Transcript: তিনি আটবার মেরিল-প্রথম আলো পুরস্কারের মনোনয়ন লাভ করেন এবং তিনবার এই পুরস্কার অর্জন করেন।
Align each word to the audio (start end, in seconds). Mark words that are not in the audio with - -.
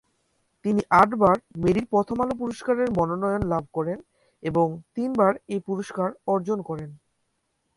তিনি 0.65 0.81
আটবার 0.95 1.35
মেরিল-প্রথম 1.57 2.17
আলো 2.21 2.35
পুরস্কারের 2.39 2.89
মনোনয়ন 2.91 3.43
লাভ 3.47 3.63
করেন 3.73 3.97
এবং 4.43 4.67
তিনবার 4.95 5.33
এই 5.49 5.59
পুরস্কার 5.67 6.09
অর্জন 6.27 6.59
করেন। 6.69 6.89